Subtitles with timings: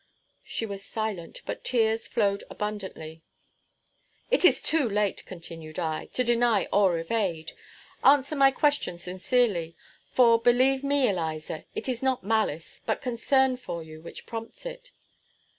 [0.43, 3.21] She was silent, but tears flowed abundantly.
[4.31, 7.51] "It is too late," continued I, "to deny or evade.
[8.03, 9.75] Answer my question sincerely;
[10.11, 14.91] for, believe me, Eliza, it is not malice, but concern for you, which prompts it."